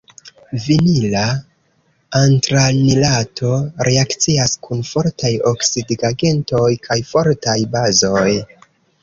[0.61, 1.25] Vinila
[2.19, 3.51] antranilato
[3.89, 8.27] reakcias kun fortaj oksidigagentoj kaj fortaj bazoj.